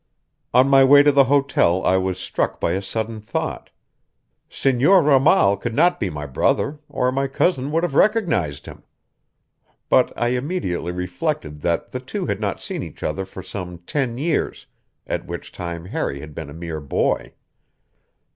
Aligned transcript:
On 0.51 0.67
my 0.67 0.83
way 0.83 1.03
to 1.03 1.11
the 1.11 1.25
hotel 1.25 1.83
I 1.85 1.97
was 1.97 2.17
struck 2.17 2.59
by 2.59 2.71
a 2.71 2.81
sudden 2.81 3.21
thought: 3.21 3.69
Senor 4.49 5.03
Ramal 5.03 5.55
could 5.57 5.75
not 5.75 5.99
be 5.99 6.09
my 6.09 6.25
brother 6.25 6.79
or 6.89 7.11
my 7.11 7.27
cousin 7.27 7.69
would 7.71 7.83
have 7.83 7.93
recognized 7.93 8.65
him! 8.65 8.81
But 9.89 10.11
I 10.19 10.29
immediately 10.29 10.91
reflected 10.91 11.61
that 11.61 11.91
the 11.91 11.99
two 11.99 12.25
had 12.25 12.39
not 12.41 12.59
seen 12.59 12.81
each 12.81 13.03
other 13.03 13.25
for 13.25 13.43
some 13.43 13.77
ten 13.77 14.17
years, 14.17 14.65
at 15.05 15.27
which 15.27 15.51
time 15.51 15.85
Harry 15.85 16.19
had 16.19 16.33
been 16.33 16.49
a 16.49 16.53
mere 16.55 16.79
boy. 16.81 17.33